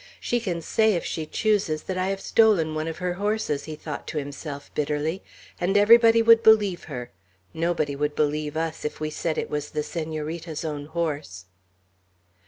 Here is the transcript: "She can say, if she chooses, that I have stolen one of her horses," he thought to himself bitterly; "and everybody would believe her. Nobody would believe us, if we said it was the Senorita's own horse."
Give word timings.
"She 0.19 0.39
can 0.39 0.63
say, 0.63 0.95
if 0.95 1.05
she 1.05 1.27
chooses, 1.27 1.83
that 1.83 1.95
I 1.95 2.07
have 2.07 2.19
stolen 2.21 2.73
one 2.73 2.87
of 2.87 2.97
her 2.97 3.13
horses," 3.13 3.65
he 3.65 3.75
thought 3.75 4.07
to 4.07 4.17
himself 4.17 4.73
bitterly; 4.73 5.21
"and 5.59 5.77
everybody 5.77 6.23
would 6.23 6.41
believe 6.41 6.85
her. 6.85 7.11
Nobody 7.53 7.95
would 7.95 8.15
believe 8.15 8.57
us, 8.57 8.83
if 8.83 8.99
we 8.99 9.11
said 9.11 9.37
it 9.37 9.51
was 9.51 9.69
the 9.69 9.83
Senorita's 9.83 10.65
own 10.65 10.87
horse." 10.87 11.45